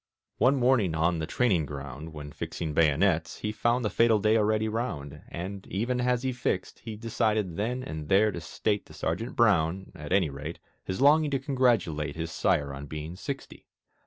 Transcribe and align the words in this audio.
One 0.39 0.55
morning 0.55 0.95
on 0.95 1.19
the 1.19 1.27
training 1.27 1.67
ground, 1.67 2.11
When 2.11 2.31
fixing 2.31 2.73
bayonets, 2.73 3.37
he 3.41 3.51
found 3.51 3.85
The 3.85 3.89
fatal 3.91 4.17
day 4.17 4.35
already 4.35 4.67
round, 4.67 5.21
And, 5.29 5.67
even 5.67 6.01
as 6.01 6.23
he 6.23 6.31
fixed, 6.33 6.79
he 6.79 6.95
Decided 6.95 7.55
then 7.55 7.83
and 7.83 8.09
there 8.09 8.31
to 8.31 8.41
state 8.41 8.87
To 8.87 8.93
Sergeant 8.93 9.35
Brown 9.35 9.91
(at 9.93 10.11
any 10.11 10.31
rate) 10.31 10.57
His 10.83 11.01
longing 11.01 11.29
to 11.29 11.39
congratulate 11.39 12.15
His 12.15 12.31
sire 12.31 12.73
on 12.73 12.87
being 12.87 13.15
sixty. 13.15 13.67